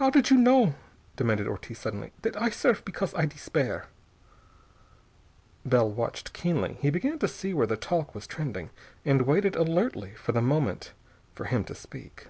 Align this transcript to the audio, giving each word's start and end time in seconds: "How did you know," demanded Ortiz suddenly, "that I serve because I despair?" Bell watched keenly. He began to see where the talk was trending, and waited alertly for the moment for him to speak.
"How 0.00 0.08
did 0.08 0.30
you 0.30 0.38
know," 0.38 0.74
demanded 1.16 1.46
Ortiz 1.46 1.78
suddenly, 1.78 2.10
"that 2.22 2.40
I 2.40 2.48
serve 2.48 2.82
because 2.86 3.12
I 3.14 3.26
despair?" 3.26 3.86
Bell 5.62 5.90
watched 5.90 6.32
keenly. 6.32 6.78
He 6.80 6.88
began 6.88 7.18
to 7.18 7.28
see 7.28 7.52
where 7.52 7.66
the 7.66 7.76
talk 7.76 8.14
was 8.14 8.26
trending, 8.26 8.70
and 9.04 9.26
waited 9.26 9.56
alertly 9.56 10.14
for 10.14 10.32
the 10.32 10.40
moment 10.40 10.94
for 11.34 11.44
him 11.44 11.64
to 11.64 11.74
speak. 11.74 12.28